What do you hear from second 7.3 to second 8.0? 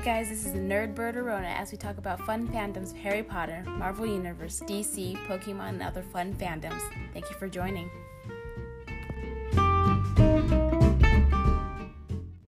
for joining.